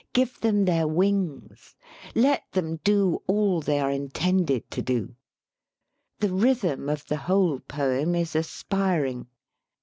[0.13, 1.75] Give them their wings.
[2.15, 5.13] Let them do all they are intended to do.
[6.17, 9.27] The rhythm of the whole poem is aspiring.